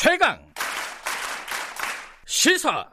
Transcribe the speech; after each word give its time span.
최강 0.00 0.38
시사 2.24 2.88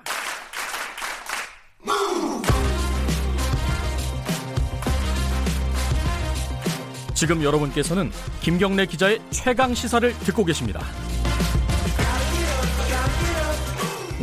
지금 7.14 7.44
여러분께서는 7.44 8.10
김경래 8.42 8.88
기자의 8.88 9.20
최강 9.30 9.76
시사를 9.76 10.12
듣고 10.14 10.46
계십니다. 10.46 10.82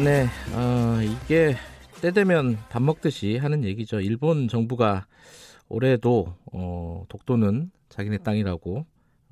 네, 0.02 0.26
어, 0.52 0.98
이게 1.02 1.54
때 2.00 2.10
되면 2.10 2.58
밥 2.68 2.82
먹듯이 2.82 3.36
하는 3.36 3.62
얘기죠. 3.62 4.00
일본 4.00 4.48
정부가 4.48 5.06
올해도 5.68 6.34
어, 6.52 7.04
독도는 7.08 7.70
자기네 7.90 8.18
땅이라고 8.24 8.84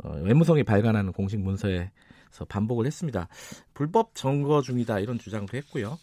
어, 0.04 0.20
외무성이 0.22 0.62
발간하는 0.62 1.12
공식 1.12 1.40
문서에 1.40 1.90
서 2.30 2.44
반복을 2.44 2.86
했습니다. 2.86 3.28
불법 3.74 4.14
점거 4.14 4.62
중이다 4.62 5.00
이런 5.00 5.18
주장도 5.18 5.56
했고요. 5.56 5.98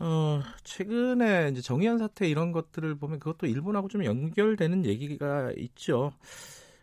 어, 0.00 0.40
최근에 0.62 1.48
이제 1.50 1.60
정의연 1.60 1.98
사태 1.98 2.28
이런 2.28 2.52
것들을 2.52 2.96
보면 2.96 3.18
그것도 3.18 3.46
일본하고 3.46 3.88
좀 3.88 4.04
연결되는 4.04 4.84
얘기가 4.84 5.52
있죠. 5.56 6.12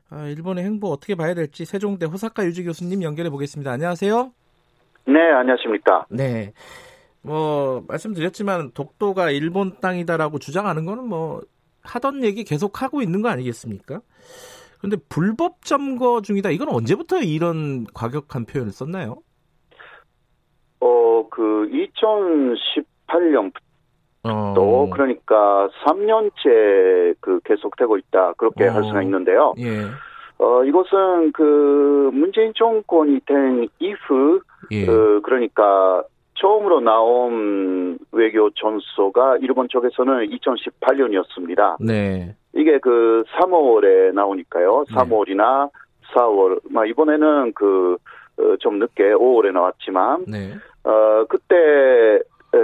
아, 0.09 0.27
일본의 0.27 0.63
행보 0.63 0.89
어떻게 0.91 1.15
봐야 1.15 1.33
될지 1.33 1.65
세종대 1.65 2.05
호사카 2.05 2.45
유지 2.45 2.63
교수님 2.63 3.03
연결해 3.03 3.29
보겠습니다. 3.29 3.71
안녕하세요. 3.71 4.31
네, 5.07 5.19
안녕하십니까. 5.31 6.05
네. 6.09 6.53
뭐 7.21 7.83
말씀드렸지만 7.87 8.71
독도가 8.73 9.31
일본 9.31 9.79
땅이다라고 9.79 10.39
주장하는 10.39 10.85
거는 10.85 11.05
뭐 11.05 11.41
하던 11.81 12.23
얘기 12.23 12.43
계속 12.43 12.81
하고 12.81 13.01
있는 13.01 13.21
거 13.21 13.29
아니겠습니까? 13.29 14.01
근데 14.85 14.97
불법 15.09 15.65
점거 15.65 16.21
중이다. 16.21 16.51
이건 16.51 16.69
언제부터 16.69 17.17
이런 17.21 17.85
과격한 17.95 18.45
표현을 18.45 18.71
썼나요? 18.71 19.17
어, 20.79 21.27
그 21.31 21.67
2018년부터 23.07 23.55
어... 24.25 24.89
그러니까 24.91 25.69
3년째 25.83 27.15
그 27.19 27.39
계속되고 27.45 27.97
있다. 27.97 28.33
그렇게 28.33 28.67
어... 28.67 28.73
할 28.73 28.83
수가 28.83 29.01
있는데요. 29.01 29.55
예. 29.57 29.85
어, 30.37 30.63
이것은 30.63 31.31
그 31.31 32.11
문재인 32.13 32.53
정권이 32.55 33.21
된 33.25 33.67
이후 33.79 34.41
예. 34.71 34.87
어, 34.87 35.21
그러니까 35.23 36.03
처음으로 36.35 36.81
나온 36.81 37.97
외교 38.11 38.51
전소가 38.51 39.37
일본 39.41 39.67
쪽에서는 39.69 40.27
2018년이었습니다. 40.29 41.77
네. 41.79 42.35
이게 42.55 42.79
그 42.79 43.23
3월에 43.37 44.13
나오니까요. 44.13 44.85
3월이나 44.89 45.69
4월. 46.13 46.59
막 46.69 46.87
이번에는 46.87 47.51
그, 47.53 47.97
어, 48.37 48.55
좀 48.59 48.79
늦게 48.79 49.13
5월에 49.13 49.51
나왔지만, 49.51 50.25
네. 50.27 50.53
어, 50.83 51.25
그때, 51.27 52.19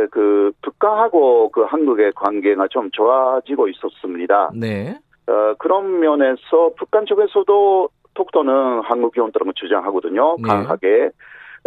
그, 0.10 0.52
북한하고 0.62 1.50
그 1.50 1.64
한국의 1.64 2.14
관계가 2.14 2.68
좀 2.70 2.90
좋아지고 2.92 3.68
있었습니다. 3.68 4.52
네. 4.56 4.98
어, 5.28 5.54
그런 5.60 6.00
면에서 6.00 6.72
북한 6.78 7.06
쪽에서도 7.06 7.90
독도는 8.14 8.82
한국 8.84 9.14
기원처럼 9.14 9.54
주장하거든요. 9.56 10.38
네. 10.38 10.48
강하게. 10.48 11.12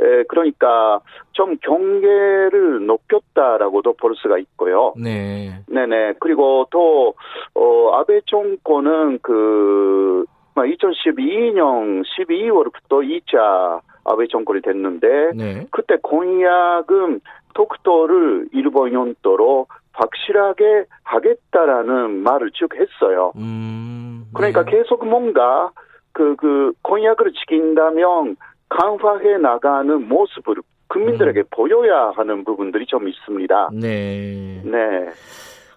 에, 0.01 0.25
그러니까 0.25 1.01
좀 1.33 1.57
경계를 1.59 2.87
높였다라고도 2.87 3.95
볼 3.95 4.15
수가 4.17 4.39
있고요. 4.39 4.93
네. 4.97 5.61
네네. 5.69 6.15
그리고 6.21 6.67
또, 6.71 7.15
어, 7.55 7.91
아베 7.95 8.21
정권은 8.27 9.21
그, 9.23 10.25
2012년 10.57 12.05
12월부터 12.05 13.03
2차 13.03 13.81
아베 14.05 14.27
정권이 14.29 14.63
됐는데, 14.63 15.33
네. 15.35 15.67
그때 15.71 15.97
공약은 16.03 17.21
독도를 17.55 18.49
일본 18.53 18.93
연도로 18.93 19.67
확실하게 19.93 20.85
하겠다라는 21.05 22.23
말을 22.23 22.51
쭉 22.53 22.75
했어요. 22.75 23.33
음, 23.37 24.25
네. 24.27 24.31
그러니까 24.35 24.65
계속 24.65 25.07
뭔가 25.07 25.71
그, 26.13 26.37
그, 26.37 26.73
공약을 26.83 27.33
지킨다면 27.33 28.37
강화해 28.77 29.39
나가는 29.39 30.09
모습을 30.09 30.57
국민들에게 30.89 31.41
음. 31.41 31.45
보여야 31.51 32.13
하는 32.17 32.45
부분들이 32.45 32.87
좀 32.87 33.09
있습니다. 33.09 33.71
네. 33.73 34.63
네. 34.65 35.09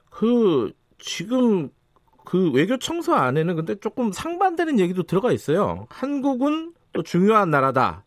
그, 0.09 0.71
지금 0.97 1.69
그 2.25 2.51
외교 2.51 2.77
청소 2.77 3.13
안에는 3.13 3.55
근데 3.55 3.75
조금 3.75 4.11
상반되는 4.11 4.79
얘기도 4.79 5.03
들어가 5.03 5.31
있어요. 5.31 5.85
한국은 5.89 6.73
또 6.91 7.03
중요한 7.03 7.51
나라다. 7.51 8.03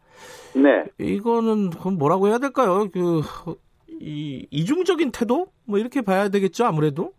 네. 0.55 0.85
이거는 0.99 1.71
그럼 1.71 1.97
뭐라고 1.97 2.29
해야 2.29 2.39
될까요? 2.39 2.89
그, 2.93 3.23
이, 3.89 4.47
이중적인 4.51 5.13
태도? 5.13 5.47
뭐 5.65 5.79
이렇게 5.79 6.03
봐야 6.03 6.29
되겠죠, 6.29 6.65
아무래도? 6.65 7.13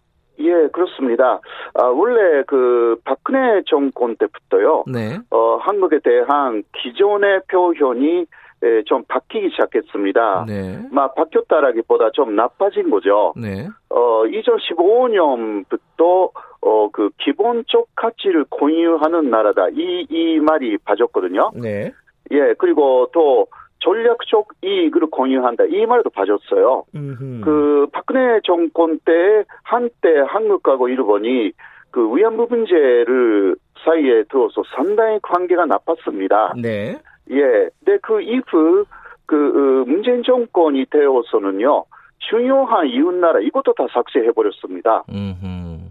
예, 0.43 0.67
그렇습니다. 0.67 1.39
아, 1.73 1.83
원래 1.85 2.43
그 2.47 2.97
박근혜 3.03 3.61
정권 3.67 4.15
때부터요. 4.15 4.85
네. 4.87 5.17
어, 5.29 5.57
한국에 5.57 5.99
대한 5.99 6.63
기존의 6.81 7.41
표현이 7.49 8.25
예, 8.63 8.83
좀 8.85 9.03
바뀌기 9.07 9.49
시작했습니다. 9.51 10.45
네. 10.47 10.87
막 10.91 11.15
바뀌었다라기보다 11.15 12.11
좀 12.11 12.35
나빠진 12.35 12.91
거죠. 12.91 13.33
네. 13.35 13.67
어, 13.89 14.23
2015년부터 14.25 16.29
어, 16.61 16.89
그 16.91 17.09
기본적 17.17 17.87
가치를 17.95 18.45
공유하는 18.49 19.31
나라다. 19.31 19.69
이, 19.69 20.05
이 20.09 20.39
말이 20.39 20.77
빠졌거든요. 20.77 21.51
네. 21.55 21.91
예, 22.31 22.53
그리고 22.59 23.09
또 23.11 23.47
전략적 23.81 24.47
이익을 24.63 25.07
공유한다. 25.07 25.65
이 25.65 25.85
말도 25.85 26.09
빠졌어요. 26.11 26.85
음흠. 26.95 27.41
그 27.43 27.87
박근혜 27.91 28.39
정권 28.43 28.99
때 28.99 29.43
한때 29.63 30.19
한국하고 30.27 30.87
일본이 30.87 31.51
그 31.91 32.15
위안부 32.15 32.47
문제를 32.49 33.55
사이에 33.83 34.23
들어서 34.29 34.63
상당히 34.75 35.19
관계가 35.21 35.65
나빴습니다. 35.65 36.53
네. 36.61 36.97
예. 37.31 37.69
근데 37.83 37.97
그 38.01 38.21
이후 38.21 38.85
그 39.25 39.83
문재인 39.87 40.23
정권이 40.23 40.85
되어서는요. 40.89 41.85
중요한 42.19 42.87
이웃 42.87 43.13
나라 43.15 43.39
이것도 43.39 43.73
다 43.73 43.87
삭제해 43.91 44.31
버렸습니다. 44.31 45.03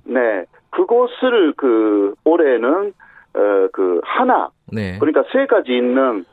네. 0.05 0.45
그것을 0.71 1.55
그 1.57 2.15
올해는 2.25 2.93
어 3.34 3.69
그 3.72 4.01
하나 4.03 4.51
네. 4.72 4.99
그러니까 4.99 5.25
세 5.33 5.47
가지 5.47 5.77
있는 5.77 6.25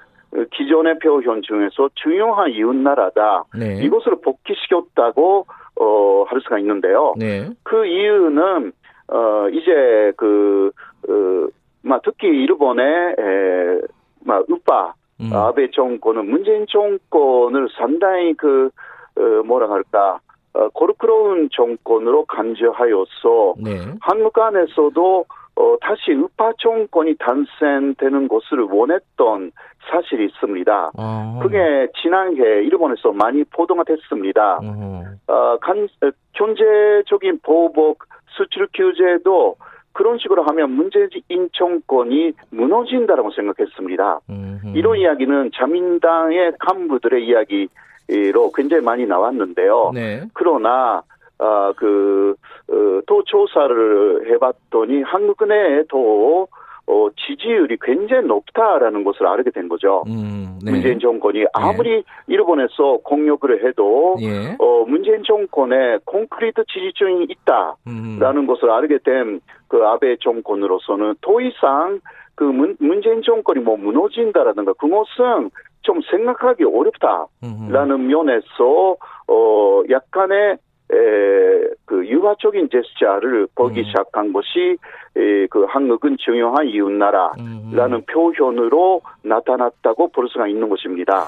기존의 0.46 1.00
표현 1.00 1.42
중에서 1.42 1.90
중요한 1.96 2.52
이웃 2.52 2.76
나라다. 2.76 3.46
네. 3.58 3.82
이것을 3.84 4.22
복귀시켰다고 4.22 5.46
어, 5.80 6.26
할 6.28 6.42
수가 6.42 6.60
있는데요. 6.60 7.14
네. 7.18 7.50
그 7.64 7.86
이유는 7.86 8.72
어, 9.10 9.50
이제 9.50 10.12
그 10.18 10.72
어, 11.08 11.48
막 11.82 12.02
특히 12.04 12.28
일본의 12.28 12.86
에, 13.18 13.82
막 14.26 14.46
우파 14.50 14.94
음. 15.20 15.32
아베 15.34 15.70
정권은 15.72 16.30
문재인 16.30 16.66
정권을 16.68 17.70
상당히 17.78 18.34
그 18.34 18.70
어, 19.18 19.44
뭐라 19.46 19.70
할까 19.70 20.20
어, 20.54 20.70
고르크로운 20.70 21.50
정권으로 21.52 22.26
간주하여서 22.26 23.56
네. 23.64 23.78
한국 24.02 24.38
안에서도 24.38 25.26
어, 25.58 25.76
다시 25.82 26.12
우파 26.12 26.52
정권이 26.60 27.16
탄생되는 27.18 28.28
것을 28.28 28.60
원했던 28.70 29.52
사실이 29.90 30.26
있습니다. 30.26 30.92
어. 30.96 31.40
그게 31.42 31.88
지난해 32.02 32.42
일본에서 32.64 33.12
많이 33.12 33.44
보도가 33.46 33.84
됐습니다. 33.86 34.60
어. 34.62 35.04
어, 35.28 35.58
간, 35.60 35.88
경제적인 36.34 37.40
보복, 37.42 38.04
수출 38.28 38.68
규제도 38.72 39.56
그런 39.94 40.20
식으로 40.20 40.44
하면 40.44 40.72
문재인 40.72 41.10
정권이 41.54 42.34
무너진다라고 42.52 43.32
생각했습니다. 43.32 44.20
음흠. 44.30 44.78
이런 44.78 44.98
이야기는 44.98 45.52
자민당의 45.56 46.54
간부들의 46.60 47.26
이야기로 47.26 48.52
굉장히 48.54 48.84
많이 48.84 49.08
나왔는데요. 49.08 49.92
네. 49.96 50.22
그러나 50.34 51.02
아, 51.40 51.74
그, 51.76 52.36
어, 52.70 53.02
또 53.06 53.24
조사를 53.24 54.32
해봤더니 54.32 55.04
한국 55.04 55.48
내에도 55.48 56.48
어, 56.90 57.10
지지율이 57.18 57.78
굉장히 57.82 58.28
높다라는 58.28 59.04
것을 59.04 59.28
알게 59.28 59.52
된 59.52 59.68
거죠. 59.68 60.04
음, 60.08 60.58
네. 60.64 60.72
문재인 60.72 61.00
정권이 61.00 61.46
아무리 61.54 62.04
일본에서 62.28 63.00
공격을 63.04 63.68
해도 63.68 64.16
예. 64.22 64.56
어, 64.58 64.86
문재인 64.88 65.22
정권에 65.24 65.98
콘크리트 66.06 66.64
지지층이 66.66 67.28
있다라는 67.30 68.42
음. 68.42 68.48
것을 68.48 68.70
알게 68.70 69.00
된 69.04 69.42
그 69.68 69.86
아베 69.86 70.16
정권으로서는 70.18 71.16
더 71.22 71.42
이상 71.42 72.00
그 72.36 72.44
문, 72.44 72.76
문재인 72.80 73.22
정권이 73.22 73.60
뭐 73.62 73.78
무너진다라든가 73.78 74.74
그것은 74.74 75.50
좀 75.82 76.02
생각하기 76.10 76.64
어렵다라는 76.64 77.92
음. 77.92 78.08
면에서 78.08 78.98
어 79.28 79.84
약간의 79.90 80.58
에, 80.92 81.68
그 81.86 82.08
유화적인 82.08 82.70
제스처를 82.72 83.48
보기 83.56 83.82
음. 83.82 83.86
시작한 83.86 84.32
것이 84.32 84.78
에, 85.16 85.48
그 85.48 85.66
한국은 85.66 86.18
중요한 86.20 86.68
이웃나라라는 86.68 87.94
음. 87.94 88.06
표현으로 88.12 89.02
나타났다고 89.24 90.12
볼 90.12 90.30
수가 90.30 90.48
있는 90.48 90.70
것입니다. 90.70 91.28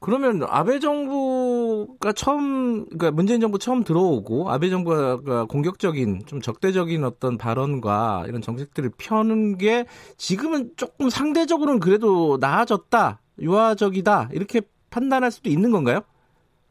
그러면 0.00 0.42
아베 0.48 0.78
정부가 0.78 2.12
처음 2.12 2.84
그러니까 2.86 3.10
문재인 3.10 3.40
정부 3.40 3.58
처음 3.58 3.82
들어오고 3.82 4.48
아베 4.48 4.70
정부가 4.70 5.46
공격적인 5.46 6.20
좀 6.26 6.40
적대적인 6.40 7.02
어떤 7.02 7.36
발언과 7.36 8.24
이런 8.28 8.40
정책들을 8.40 8.90
펴는 8.96 9.58
게 9.58 9.86
지금은 10.16 10.70
조금 10.76 11.10
상대적으로는 11.10 11.80
그래도 11.80 12.38
나아졌다 12.40 13.20
유화적이다 13.40 14.30
이렇게 14.32 14.60
판단할 14.90 15.32
수도 15.32 15.50
있는 15.50 15.72
건가요? 15.72 16.02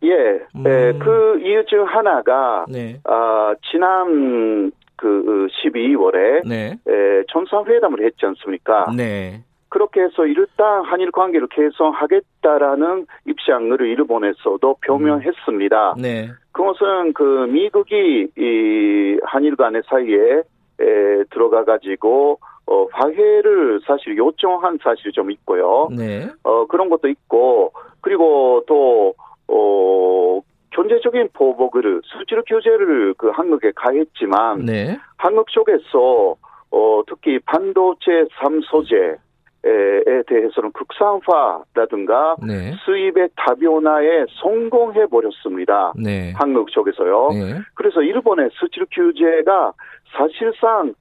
예, 0.04 0.46
음. 0.56 0.64
예, 0.66 0.94
그 1.00 1.40
이유 1.44 1.66
중 1.66 1.86
하나가 1.86 2.66
네. 2.70 3.00
어, 3.04 3.54
지난 3.72 4.72
그 4.96 5.48
12월에 5.64 6.48
네. 6.48 6.78
에, 6.88 7.24
정상회담을 7.32 8.04
했지 8.04 8.26
않습니까? 8.26 8.92
네. 8.96 9.44
그렇게 9.70 10.02
해서 10.02 10.26
일단 10.26 10.84
한일 10.86 11.12
관계를 11.12 11.48
개선하겠다라는 11.50 13.06
입장을 13.26 13.80
일본에서도 13.82 14.76
표명했습니다. 14.86 15.94
음. 15.98 16.02
네. 16.02 16.30
그것은 16.52 17.14
그 17.14 17.48
미국이 17.50 18.30
이 18.38 19.18
한일 19.24 19.56
간의 19.56 19.84
사이에 19.88 20.42
에, 20.80 21.24
들어가 21.32 21.64
가지고 21.64 22.40
어, 22.68 22.86
화해를 22.92 23.80
사실 23.86 24.18
요청한 24.18 24.78
사실이 24.84 25.14
좀 25.14 25.32
있고요. 25.32 25.88
네. 25.96 26.28
어, 26.44 26.66
그런 26.68 26.90
것도 26.90 27.08
있고, 27.08 27.72
그리고 28.02 28.64
또, 28.68 29.14
어, 29.48 30.42
경제적인 30.72 31.30
보복을, 31.34 32.02
수출 32.04 32.44
규제를 32.46 33.14
그 33.18 33.30
한국에 33.30 33.72
가했지만, 33.76 34.66
네. 34.66 34.98
한국 35.18 35.48
쪽에서, 35.50 36.36
어, 36.72 37.02
특히 37.08 37.40
반도체 37.40 38.26
3소재, 38.40 39.18
에 39.66 40.24
대해서는 40.28 40.72
국산화라든가 40.72 42.38
네. 42.46 42.74
수입의 42.86 43.30
다변화에 43.36 44.26
성공해 44.42 45.08
버렸습니다. 45.08 45.92
네. 45.98 46.32
한국 46.38 46.72
쪽에서요. 46.72 47.30
네. 47.32 47.60
그래서 47.74 48.02
일본의 48.02 48.52
수출 48.54 48.86
규제가 48.92 49.74
사실상 50.16 50.90
어, 50.90 50.94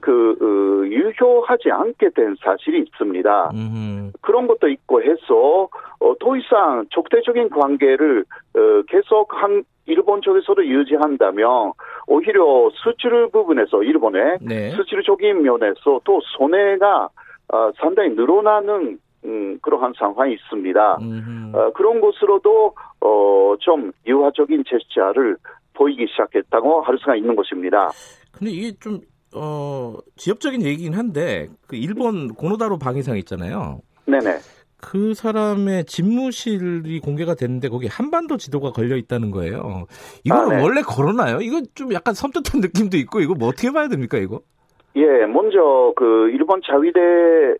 그 0.00 0.36
어, 0.40 0.86
유효하지 0.86 1.70
않게 1.70 2.10
된 2.14 2.34
사실이 2.42 2.80
있습니다. 2.80 3.50
음흠. 3.52 4.12
그런 4.22 4.46
것도 4.46 4.68
있고 4.68 5.02
해서 5.02 5.68
어, 6.00 6.14
더 6.18 6.36
이상 6.36 6.86
적대적인 6.90 7.50
관계를 7.50 8.24
어, 8.56 8.82
계속 8.88 9.28
한 9.34 9.62
일본 9.86 10.22
쪽에서도 10.22 10.66
유지한다면 10.66 11.72
오히려 12.06 12.70
수출 12.72 13.28
부분에서 13.28 13.82
일본의 13.82 14.38
네. 14.40 14.70
수출적인 14.70 15.42
면에서 15.42 16.00
또 16.04 16.20
손해가 16.38 17.10
어, 17.52 17.70
상당히 17.78 18.10
늘어나는 18.14 18.98
음, 19.26 19.58
그러한 19.60 19.92
상황이 19.98 20.32
있습니다. 20.32 20.98
어, 21.52 21.72
그런 21.74 22.00
것으로도 22.00 22.74
어, 23.02 23.54
좀 23.60 23.92
유화적인 24.06 24.64
제스처를 24.66 25.36
보이기 25.74 26.06
시작했다고 26.08 26.80
할 26.80 26.96
수가 26.98 27.16
있는 27.16 27.36
것입니다. 27.36 27.90
근데 28.32 28.50
이게 28.50 28.72
좀 28.80 28.98
어, 29.34 29.96
지역적인 30.16 30.62
얘기긴 30.62 30.94
한데 30.94 31.48
그 31.66 31.76
일본 31.76 32.34
고노다로 32.34 32.78
방위상 32.78 33.16
있잖아요. 33.18 33.80
네네. 34.06 34.38
그 34.76 35.14
사람의 35.14 35.86
집무실이 35.86 37.00
공개가 37.00 37.34
됐는데 37.34 37.68
거기 37.68 37.86
한반도 37.86 38.36
지도가 38.36 38.70
걸려 38.72 38.96
있다는 38.96 39.30
거예요. 39.30 39.86
이거 40.24 40.36
아, 40.36 40.46
네. 40.46 40.62
원래 40.62 40.82
걸어놔요? 40.82 41.40
이거 41.40 41.62
좀 41.74 41.92
약간 41.94 42.12
섬뜩한 42.12 42.60
느낌도 42.60 42.98
있고 42.98 43.20
이거 43.20 43.34
뭐 43.34 43.48
어떻게 43.48 43.70
봐야 43.70 43.88
됩니까 43.88 44.18
이거? 44.18 44.40
예, 44.96 45.26
먼저 45.26 45.92
그 45.96 46.28
일본 46.30 46.60
자위대, 46.64 47.00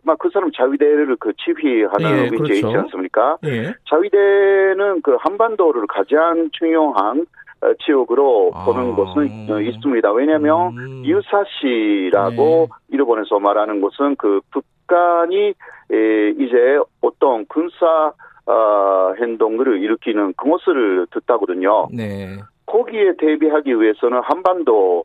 막 0.03 0.17
그 0.19 0.29
사람 0.31 0.51
자위대를 0.51 1.17
그 1.19 1.33
지휘하는 1.35 2.17
예, 2.17 2.23
위치에 2.25 2.37
그렇죠. 2.37 2.53
있지 2.53 2.65
않습니까? 2.77 3.37
예. 3.43 3.73
자위대는 3.89 5.01
그 5.01 5.17
한반도를 5.19 5.85
가장 5.87 6.49
중요한 6.53 7.21
어, 7.21 7.25
지역으로 7.85 8.51
아. 8.53 8.65
보는 8.65 8.95
것은 8.95 9.47
어, 9.49 9.59
있습니다. 9.59 10.11
왜냐하면 10.11 10.77
음. 10.77 11.03
유사시라고 11.05 12.67
네. 12.69 12.95
일본에서 12.95 13.39
말하는 13.39 13.81
것은 13.81 14.15
그 14.17 14.41
북한이 14.51 15.53
에, 15.91 16.29
이제 16.37 16.79
어떤 17.01 17.45
군사 17.47 18.13
어, 18.47 19.13
행동을 19.19 19.81
일으키는 19.81 20.33
그것을 20.33 21.07
듣다거든요. 21.11 21.87
네. 21.91 22.37
거기에 22.67 23.13
대비하기 23.17 23.79
위해서는 23.79 24.21
한반도의 24.23 25.03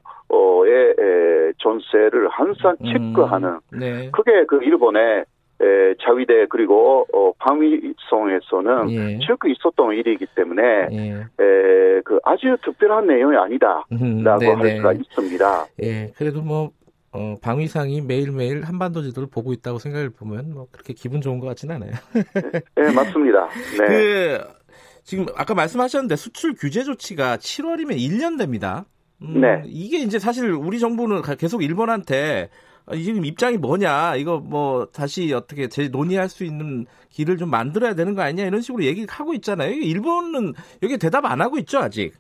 전세를 1.59 2.29
항상 2.29 2.77
음. 2.81 2.87
체크하는 3.15 3.49
음. 3.73 3.79
네. 3.79 4.11
그게 4.13 4.45
그 4.47 4.63
일본의 4.63 5.25
에, 5.61 5.95
자위대 6.03 6.47
그리고 6.49 7.07
어, 7.13 7.33
방위성에서는 7.39 8.91
예. 8.91 9.19
쭉 9.19 9.39
있었던 9.47 9.95
일이기 9.95 10.27
때문에 10.35 10.63
예. 10.93 11.13
에, 11.13 12.01
그 12.05 12.19
아주 12.25 12.57
특별한 12.65 13.07
내용이 13.07 13.37
아니다라고 13.37 13.85
음, 13.93 14.27
할 14.27 14.77
수가 14.77 14.93
있습니다. 14.95 15.67
예, 15.83 16.13
그래도 16.17 16.41
뭐 16.41 16.71
어, 17.13 17.35
방위상이 17.43 18.01
매일매일 18.03 18.63
한반도 18.63 19.03
지도를 19.03 19.29
보고 19.29 19.53
있다고 19.53 19.79
생각을 19.79 20.11
보면 20.11 20.55
뭐 20.55 20.69
그렇게 20.71 20.95
기분 20.95 21.21
좋은 21.21 21.41
것 21.41 21.47
같지는 21.49 21.77
않아요. 21.77 21.93
네, 22.77 22.93
맞습니다. 22.95 23.49
네. 23.79 23.87
그 23.87 24.41
지금 25.03 25.27
아까 25.37 25.55
말씀하셨는데 25.55 26.17
수출 26.17 26.55
규제 26.55 26.85
조치가 26.85 27.37
7월이면 27.37 27.99
1년 27.99 28.39
됩니다. 28.39 28.87
음, 29.23 29.41
네. 29.41 29.63
이게 29.67 29.99
이제 29.99 30.19
사실 30.19 30.51
우리 30.53 30.79
정부는 30.79 31.23
계속 31.37 31.63
일본한테 31.63 32.49
아, 32.49 32.70
지금 32.95 33.25
입장이 33.25 33.57
뭐냐 33.59 34.17
이거 34.17 34.39
뭐 34.39 34.87
다시 34.87 35.33
어떻게 35.33 35.69
재 35.69 35.89
논의할 35.89 36.29
수 36.29 36.45
있는 36.45 36.87
길을 37.11 37.37
좀 37.37 37.51
만들어야 37.51 37.95
되는 37.95 38.15
거 38.15 38.23
아니냐 38.23 38.47
이런 38.47 38.61
식으로 38.61 38.85
얘기를 38.85 39.09
하고 39.11 39.35
있잖아요. 39.35 39.73
일본은 39.73 40.53
여기 40.83 40.99
대답 40.99 41.25
안 41.25 41.41
하고 41.41 41.59
있죠 41.59 41.79
아직. 41.79 42.13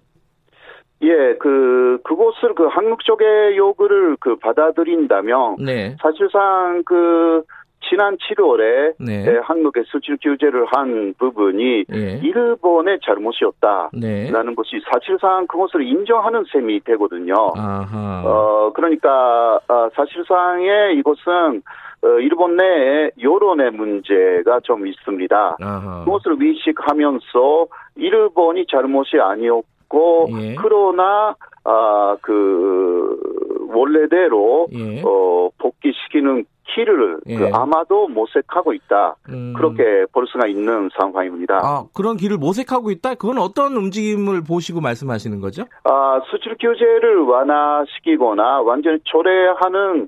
예, 1.03 1.35
그 1.39 1.99
그곳을 2.05 2.55
그 2.55 2.67
한국 2.67 3.03
쪽의 3.05 3.57
요구를 3.57 4.17
그 4.21 4.37
받아들인다면 4.37 5.57
네. 5.65 5.97
사실상 6.03 6.83
그 6.85 7.43
지난 7.91 8.17
7월에 8.17 8.95
네. 9.01 9.27
예, 9.27 9.41
한국의 9.43 9.83
수출 9.89 10.17
규제를 10.23 10.65
한 10.67 11.13
부분이 11.19 11.85
네. 11.89 12.21
일본의 12.23 13.01
잘못이었다라는 13.05 13.91
네. 14.01 14.55
것이 14.55 14.81
사실상 14.91 15.49
그것을 15.49 15.83
인정하는 15.83 16.45
셈이 16.53 16.81
되거든요. 16.85 17.35
아하. 17.57 18.23
어 18.25 18.73
그러니까 18.75 19.59
어, 19.67 19.89
사실상의 19.95 20.97
이것은 20.99 21.63
어, 22.03 22.09
일본 22.21 22.57
내에 22.57 23.11
여론의 23.21 23.73
문제가 23.73 24.61
좀 24.63 24.87
있습니다. 24.87 25.57
아하. 25.61 26.05
그것을 26.05 26.41
위식하면서 26.41 27.67
일본이 27.97 28.67
잘못이 28.71 29.19
아니었고 29.21 29.80
예. 30.41 30.55
그러나 30.55 31.35
아그 31.65 33.19
원래대로 33.69 34.69
예. 34.73 35.03
어 35.05 35.51
복귀시키는 35.59 36.45
키를 36.75 37.21
예. 37.27 37.37
그 37.37 37.51
아마도 37.53 38.09
모색하고 38.09 38.73
있다. 38.73 39.17
음. 39.29 39.53
그렇게 39.57 40.07
볼 40.13 40.27
수가 40.27 40.47
있는 40.47 40.89
상황입니다. 40.99 41.61
아, 41.63 41.85
그런 41.95 42.17
길을 42.17 42.39
모색하고 42.39 42.91
있다? 42.93 43.15
그건 43.17 43.39
어떤 43.39 43.75
움직임을 43.75 44.43
보시고 44.45 44.81
말씀하시는 44.81 45.41
거죠? 45.41 45.65
아, 45.85 46.21
수출 46.31 46.57
규제를 46.61 47.23
완화시키거나 47.23 48.61
완전히 48.63 48.99
초래하는 49.05 50.05
어, 50.05 50.07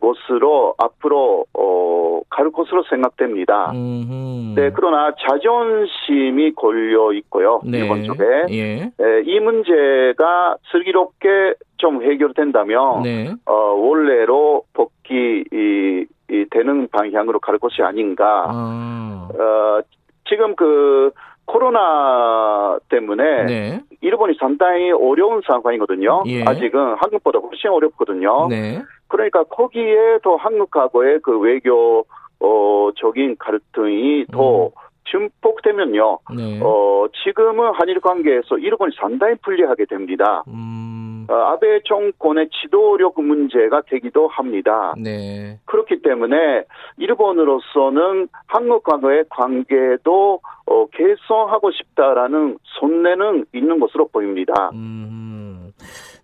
곳으로 0.00 0.74
앞으로 0.78 1.46
어, 1.54 2.20
갈 2.30 2.50
것으로 2.50 2.82
생각됩니다. 2.88 3.70
음흠. 3.72 4.54
네, 4.54 4.70
그러나 4.74 5.12
자존심이 5.26 6.52
걸려 6.54 7.12
있고요. 7.12 7.60
네. 7.64 7.78
일본 7.78 8.04
쪽에 8.04 8.24
예. 8.50 8.90
네, 8.96 9.22
이 9.24 9.40
문제가 9.40 10.56
슬기롭게 10.70 11.54
좀 11.76 12.02
해결된다면 12.02 13.02
네. 13.02 13.32
어, 13.46 13.54
원래로 13.54 14.64
복귀 14.72 15.44
이, 15.52 16.06
이 16.30 16.46
되는 16.50 16.88
방향으로 16.88 17.40
갈 17.40 17.58
것이 17.58 17.82
아닌가. 17.82 18.46
아. 18.48 19.28
어, 19.32 19.80
지금 20.28 20.54
그 20.54 21.10
코로나 21.44 22.78
때문에 22.88 23.44
네. 23.44 23.80
일본이 24.02 24.34
상당히 24.38 24.90
어려운 24.90 25.40
상황이거든요. 25.46 26.24
예. 26.26 26.42
아직은 26.44 26.96
한국보다 26.98 27.38
훨씬 27.38 27.70
어렵거든요. 27.70 28.48
네. 28.48 28.82
그러니까 29.08 29.44
거기에 29.44 30.18
더 30.22 30.36
한국하고의 30.36 31.20
그 31.22 31.38
외교 31.38 32.04
어적인 32.40 33.36
갈등이 33.38 34.26
더 34.32 34.66
음. 34.66 34.70
증폭되면요. 35.10 36.18
네. 36.36 36.60
어 36.62 37.06
지금은 37.24 37.72
한일 37.74 38.00
관계에서 38.00 38.58
일본이 38.58 38.92
상당히 39.00 39.34
불리하게 39.42 39.84
됩니다. 39.86 40.42
음. 40.48 41.01
어, 41.28 41.34
아베 41.34 41.80
정권의 41.84 42.48
지도력 42.50 43.20
문제가 43.20 43.82
되기도 43.86 44.28
합니다. 44.28 44.94
네. 44.98 45.58
그렇기 45.66 46.02
때문에 46.02 46.64
일본으로서는 46.98 48.28
한국과의 48.46 49.24
관계도 49.30 50.40
어, 50.66 50.86
개선하고 50.86 51.70
싶다라는 51.72 52.58
손내는 52.62 53.46
있는 53.54 53.80
것으로 53.80 54.08
보입니다. 54.08 54.70
음. 54.72 55.61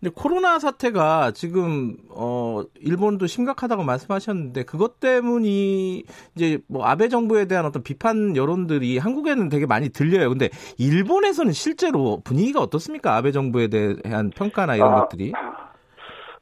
근데 0.00 0.12
코로나 0.14 0.58
사태가 0.58 1.32
지금 1.32 1.96
어 2.10 2.62
일본도 2.80 3.26
심각하다고 3.26 3.82
말씀하셨는데 3.82 4.64
그것 4.64 5.00
때문이 5.00 6.04
이제 6.36 6.58
뭐 6.68 6.84
아베 6.84 7.08
정부에 7.08 7.46
대한 7.46 7.66
어떤 7.66 7.82
비판 7.82 8.36
여론들이 8.36 8.98
한국에는 8.98 9.48
되게 9.48 9.66
많이 9.66 9.88
들려요. 9.88 10.28
근데 10.28 10.50
일본에서는 10.78 11.52
실제로 11.52 12.20
분위기가 12.24 12.60
어떻습니까? 12.60 13.16
아베 13.16 13.32
정부에 13.32 13.68
대한 13.68 14.30
평가나 14.30 14.76
이런 14.76 14.94
아, 14.94 15.00
것들이? 15.00 15.32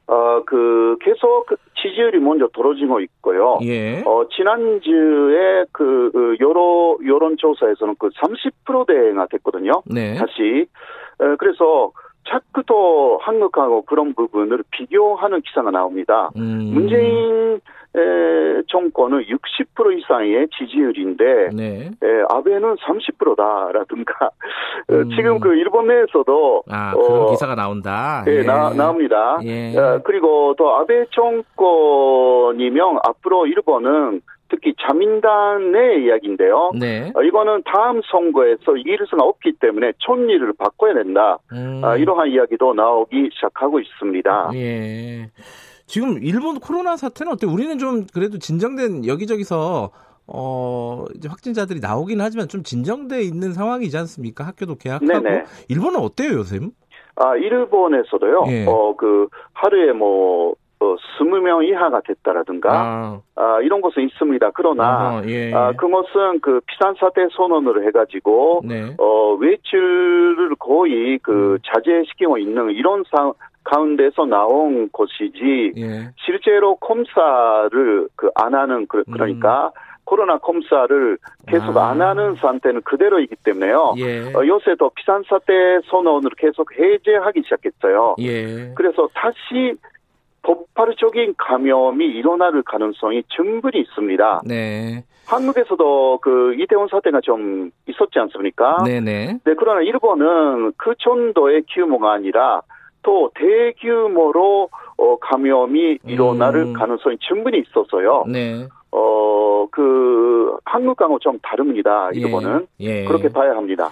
어, 0.07 0.41
그, 0.45 0.95
계속 1.01 1.45
그 1.47 1.57
지지율이 1.81 2.19
먼저 2.19 2.47
떨어지고 2.53 3.01
있고요. 3.01 3.59
예. 3.63 4.01
어, 4.05 4.23
지난주에 4.29 5.65
그, 5.73 6.09
그 6.13 6.37
여론, 6.39 6.97
여론조사에서는 7.05 7.95
그 7.99 8.09
30%대가 8.09 9.27
됐거든요. 9.27 9.83
네. 9.85 10.15
다시. 10.15 10.67
어, 11.19 11.35
그래서 11.37 11.91
자꾸 12.29 12.63
또 12.65 13.19
한국하고 13.21 13.83
그런 13.83 14.13
부분을 14.13 14.63
비교하는 14.71 15.41
기사가 15.41 15.71
나옵니다. 15.71 16.29
음. 16.35 16.71
문재인 16.73 17.61
정권은 18.69 19.23
60% 19.23 19.97
이상의 19.97 20.47
지지율인데 20.57 21.49
네. 21.53 21.89
에, 22.03 22.23
아베는 22.29 22.75
30%다라든가 22.75 24.29
음. 24.89 25.09
지금 25.15 25.39
그 25.39 25.55
일본 25.55 25.87
내에서도 25.87 26.63
아, 26.69 26.91
그런 26.93 27.21
어, 27.23 27.29
기사가 27.31 27.55
나온다. 27.55 28.23
예, 28.27 28.37
예. 28.37 28.43
나, 28.43 28.69
나옵니다. 28.71 29.39
예. 29.43 29.77
어, 29.77 30.01
그리고 30.03 30.53
또 30.57 30.75
아베 30.75 31.05
정권이면 31.11 32.99
앞으로 33.03 33.47
일본은 33.47 34.21
특히 34.49 34.73
자민당의 34.79 36.05
이야기인데요. 36.05 36.71
네. 36.79 37.11
어, 37.15 37.21
이거는 37.23 37.63
다음 37.65 38.01
선거에서 38.11 38.75
이길 38.77 38.97
수가 39.09 39.23
없기 39.23 39.53
때문에 39.59 39.93
촌리를 39.99 40.53
바꿔야 40.53 40.93
된다. 40.93 41.37
음. 41.51 41.81
어, 41.83 41.97
이러한 41.97 42.29
이야기도 42.29 42.73
나오기 42.73 43.29
시작하고 43.33 43.79
있습니다. 43.79 44.51
예. 44.55 45.29
지금 45.85 46.19
일본 46.21 46.59
코로나 46.59 46.97
사태는 46.97 47.33
어때? 47.33 47.47
우리는 47.47 47.77
좀 47.77 48.05
그래도 48.13 48.37
진정된 48.37 49.05
여기저기서 49.07 49.91
어, 50.27 51.05
이제 51.15 51.29
확진자들이 51.29 51.79
나오긴 51.79 52.19
하지만 52.19 52.47
좀 52.49 52.63
진정돼 52.63 53.21
있는 53.21 53.53
상황이지 53.53 53.97
않습니까? 53.97 54.45
학교도 54.45 54.75
개학하고. 54.75 55.05
네네. 55.05 55.45
일본은 55.69 55.99
어때요, 55.99 56.39
요즘? 56.39 56.71
아, 57.15 57.35
일본에서도요. 57.35 58.43
예. 58.49 58.65
어, 58.67 58.95
그 58.97 59.27
하루에 59.53 59.93
뭐 59.93 60.55
어, 60.79 60.95
20명 61.19 61.67
이하가 61.67 62.01
됐다라든가, 62.01 62.71
아. 62.71 63.21
아 63.35 63.59
이런 63.61 63.81
것은 63.81 64.03
있습니다. 64.03 64.51
그러나, 64.53 65.21
예, 65.25 65.49
예. 65.49 65.53
아, 65.53 65.71
그것은 65.73 66.39
그 66.41 66.61
비상사태 66.67 67.27
선언을 67.31 67.85
해가지고, 67.87 68.61
네. 68.63 68.95
어, 68.99 69.33
외출을 69.39 70.55
거의 70.59 71.17
그 71.19 71.53
음. 71.53 71.57
자제시키고 71.65 72.37
있는 72.37 72.71
이런 72.71 73.03
상, 73.09 73.33
가운데서 73.63 74.25
나온 74.25 74.89
것이지, 74.91 75.73
예. 75.77 76.11
실제로 76.23 76.75
검사를 76.75 78.07
그 78.15 78.29
안 78.35 78.53
하는, 78.53 78.85
그, 78.87 79.03
그러니까, 79.11 79.67
음. 79.67 79.71
코로나 80.07 80.37
검사를 80.37 81.17
계속 81.47 81.75
아. 81.75 81.89
안 81.89 82.01
하는 82.01 82.35
상태는 82.35 82.81
그대로이기 82.83 83.35
때문에요. 83.43 83.95
예. 83.97 84.33
어, 84.33 84.47
요새 84.47 84.75
더 84.79 84.89
비상 84.95 85.21
사태 85.27 85.53
선언을 85.89 86.31
계속 86.37 86.71
해제하기 86.79 87.43
시작했어요. 87.43 88.15
예. 88.19 88.71
그래서 88.73 89.09
다시 89.13 89.75
폭발적인 90.47 91.35
감염이 91.37 92.05
일어날 92.05 92.61
가능성이 92.63 93.21
충분히 93.27 93.81
있습니다. 93.81 94.43
네. 94.45 95.03
한국에서도 95.27 96.19
그 96.21 96.55
이태원 96.57 96.87
사태가 96.87 97.19
좀 97.21 97.69
있었지 97.85 98.17
않습니까? 98.17 98.77
네네. 98.85 99.39
네, 99.43 99.53
그러나 99.59 99.81
일본은 99.81 100.71
그 100.77 100.93
정도의 100.99 101.63
규모가 101.73 102.13
아니라 102.13 102.61
또 103.03 103.29
대규모로 103.35 104.69
어, 104.97 105.17
감염이 105.19 105.99
일어날 106.05 106.55
음. 106.55 106.73
가능성이 106.73 107.17
충분히 107.19 107.59
있었어요. 107.59 108.23
네. 108.27 108.65
어, 108.91 109.67
그, 109.69 110.57
한국하고 110.63 111.19
좀 111.19 111.37
다릅니다. 111.43 112.09
예. 112.15 112.19
일본은. 112.19 112.67
예. 112.79 113.01
예. 113.01 113.05
그렇게 113.05 113.27
봐야 113.27 113.51
합니다. 113.51 113.89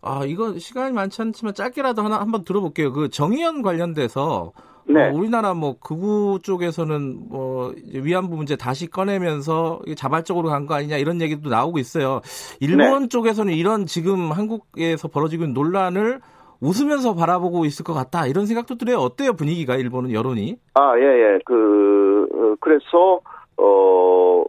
아, 0.00 0.22
이건 0.24 0.58
시간이 0.58 0.92
많지 0.94 1.20
않지만 1.20 1.52
짧게라도 1.52 2.02
하나 2.02 2.18
한번 2.18 2.44
들어볼게요. 2.44 2.92
그 2.92 3.10
정의연 3.10 3.60
관련돼서 3.62 4.52
네. 4.88 5.08
어, 5.08 5.12
우리나라 5.12 5.54
뭐 5.54 5.76
극우 5.78 6.40
쪽에서는 6.42 7.28
뭐 7.28 7.74
위안부 7.92 8.36
문제 8.36 8.56
다시 8.56 8.86
꺼내면서 8.88 9.80
자발적으로 9.96 10.48
간 10.48 10.66
거 10.66 10.74
아니냐 10.74 10.96
이런 10.96 11.20
얘기도 11.20 11.48
나오고 11.50 11.78
있어요. 11.78 12.20
일본 12.60 13.02
네. 13.02 13.08
쪽에서는 13.08 13.52
이런 13.52 13.86
지금 13.86 14.32
한국에서 14.32 15.08
벌어지고 15.08 15.44
있는 15.44 15.54
논란을 15.54 16.20
웃으면서 16.60 17.14
바라보고 17.14 17.64
있을 17.66 17.84
것 17.84 17.94
같다 17.94 18.26
이런 18.26 18.46
생각도 18.46 18.76
들어요. 18.76 18.96
어때요 18.98 19.32
분위기가 19.34 19.76
일본은 19.76 20.12
여론이? 20.12 20.56
아 20.74 20.92
예예 20.98 21.34
예. 21.34 21.38
그 21.44 22.26
어, 22.34 22.56
그래서 22.60 23.20
어 23.56 24.44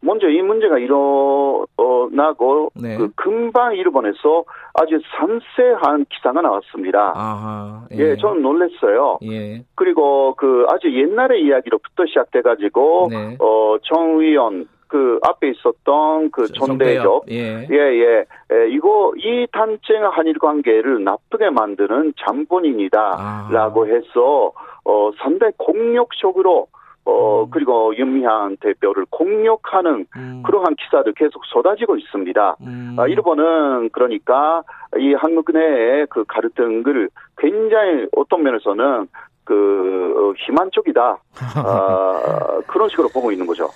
먼저 0.00 0.28
이 0.28 0.40
문제가 0.42 0.78
일어나고 0.78 2.70
네. 2.74 2.96
그 2.96 3.10
금방 3.16 3.74
일본에서 3.74 4.44
아주 4.74 5.00
상세한 5.16 6.06
기사가 6.08 6.40
나왔습니다. 6.40 7.12
아하, 7.16 7.86
예. 7.92 8.10
예, 8.10 8.16
저는 8.16 8.42
놀랐어요. 8.42 9.18
예. 9.24 9.64
그리고 9.74 10.34
그 10.36 10.66
아주 10.68 10.92
옛날의 10.92 11.42
이야기로부터 11.42 12.06
시작돼가지고 12.06 13.08
네. 13.10 13.36
어정 13.40 14.20
의원 14.20 14.68
그 14.86 15.18
앞에 15.22 15.50
있었던 15.50 16.30
그 16.30 16.46
존대적 16.46 17.24
예. 17.30 17.66
예, 17.70 17.76
예. 17.76 18.24
예, 18.52 18.68
이거 18.70 19.12
이 19.16 19.46
단체가 19.52 20.10
한일 20.10 20.38
관계를 20.38 21.04
나쁘게 21.04 21.50
만드는 21.50 22.14
잠본인이다라고 22.24 23.86
해서 23.86 24.52
어 24.84 25.10
상당히 25.18 25.52
공격적으로 25.58 26.68
어, 27.08 27.44
음. 27.44 27.50
그리고 27.50 27.96
윤미향 27.96 28.58
대표를 28.60 29.06
공격하는 29.08 30.04
음. 30.14 30.42
그러한 30.44 30.76
기사도 30.76 31.12
계속 31.16 31.42
쏟아지고 31.46 31.96
있습니다. 31.96 32.56
음. 32.60 32.96
아, 32.98 33.06
일본은 33.06 33.88
그러니까 33.92 34.62
이 34.98 35.14
한국 35.14 35.50
내의 35.50 36.06
그 36.10 36.24
갈등을 36.28 37.08
굉장히 37.38 38.06
어떤 38.14 38.42
면에서는 38.42 39.08
그 39.44 39.54
어, 39.54 40.34
희망 40.44 40.70
쪽이다 40.70 41.22
아, 41.56 42.60
그런 42.68 42.90
식으로 42.90 43.08
보고 43.08 43.32
있는 43.32 43.46
거죠. 43.46 43.70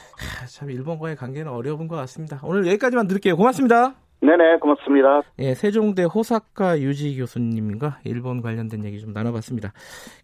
참 0.47 0.71
일본과의 0.71 1.17
관계는 1.17 1.51
어려운 1.51 1.89
것 1.89 1.97
같습니다. 1.97 2.39
오늘 2.45 2.67
여기까지만 2.67 3.09
드릴게요. 3.09 3.37
고맙습니다. 3.37 3.95
네네, 4.25 4.59
고맙습니다. 4.61 5.23
예, 5.41 5.52
세종대 5.55 6.05
호사카 6.05 6.79
유지 6.79 7.17
교수님과 7.17 7.99
일본 8.05 8.41
관련된 8.41 8.85
얘기 8.85 9.00
좀 9.00 9.12
나눠봤습니다. 9.12 9.73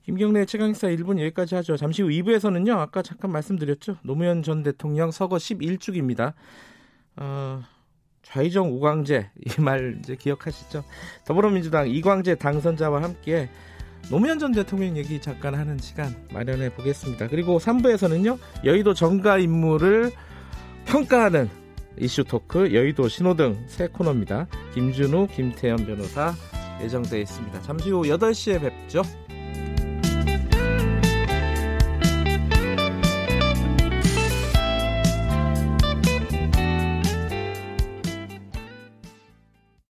김경래 0.05 0.45
최강사 0.45 0.87
1분 0.87 1.19
여기까지 1.19 1.57
하죠. 1.57 1.77
잠시 1.77 2.03
후 2.03 2.09
2부에서는요, 2.09 2.79
아까 2.79 3.03
잠깐 3.03 3.33
말씀드렸죠. 3.33 3.97
노무현 4.03 4.45
전 4.45 4.63
대통령 4.63 5.11
서거 5.11 5.37
11주기입니다. 5.37 6.35
어, 7.17 7.61
좌이정 8.23 8.71
우광재, 8.73 9.31
이 9.45 9.61
말 9.61 9.97
이제 9.99 10.15
기억하시죠? 10.15 10.85
더불어민주당 11.27 11.89
이광재 11.89 12.37
당선자와 12.37 13.03
함께 13.03 13.49
노무현 14.13 14.39
전 14.39 14.53
대통령 14.53 14.97
얘기 14.97 15.21
잠깐 15.21 15.57
하는 15.57 15.77
시간 15.79 16.15
마련해 16.33 16.73
보겠습니다. 16.75 17.27
그리고 17.27 17.59
3부에서는요, 17.59 18.39
여의도 18.65 18.95
정가 18.95 19.39
인물을 19.39 20.13
평가하는 20.87 21.51
이슈 22.01 22.25
토크 22.25 22.75
여의도 22.75 23.09
신호등 23.09 23.65
새 23.67 23.89
코너입니다. 23.89 24.47
김준우, 24.75 25.29
김태현 25.29 25.87
변호사 25.87 26.35
예정되어 26.83 27.21
있습니다. 27.21 27.63
잠시 27.63 27.91
후 27.91 28.03
8시에 28.03 28.61
뵙죠. 28.61 29.03